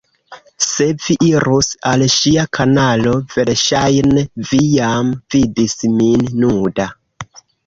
[0.67, 6.91] Se vi irus al ŝia kanalo verŝajne vi jam vidis min nuda